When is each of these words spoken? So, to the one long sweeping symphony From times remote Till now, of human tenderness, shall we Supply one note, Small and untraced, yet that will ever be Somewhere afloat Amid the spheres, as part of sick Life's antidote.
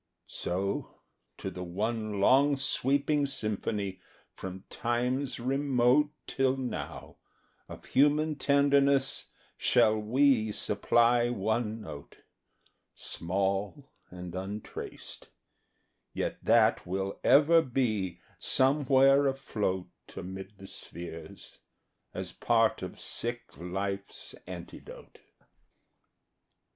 So, 0.25 0.95
to 1.37 1.51
the 1.51 1.63
one 1.63 2.19
long 2.19 2.57
sweeping 2.57 3.27
symphony 3.27 3.99
From 4.33 4.63
times 4.71 5.39
remote 5.39 6.09
Till 6.25 6.57
now, 6.57 7.17
of 7.69 7.85
human 7.85 8.33
tenderness, 8.35 9.31
shall 9.57 9.99
we 9.99 10.51
Supply 10.53 11.29
one 11.29 11.81
note, 11.81 12.17
Small 12.95 13.91
and 14.09 14.33
untraced, 14.33 15.29
yet 16.15 16.43
that 16.43 16.87
will 16.87 17.19
ever 17.23 17.61
be 17.61 18.21
Somewhere 18.39 19.27
afloat 19.27 19.91
Amid 20.15 20.57
the 20.57 20.65
spheres, 20.65 21.59
as 22.11 22.31
part 22.31 22.81
of 22.81 22.99
sick 22.99 23.55
Life's 23.55 24.33
antidote. 24.47 25.19